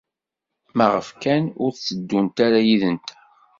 Maɣef 0.77 1.07
kan 1.21 1.43
ur 1.63 1.71
tteddunt 1.73 2.37
ara 2.45 2.59
yid-nteɣ? 2.67 3.19